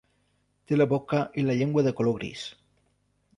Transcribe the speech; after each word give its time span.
Té 0.71 0.79
la 0.79 0.87
boca 0.93 1.19
i 1.41 1.43
la 1.49 1.57
llengua 1.59 1.85
de 1.89 1.93
color 2.01 2.17
gris. 2.17 2.47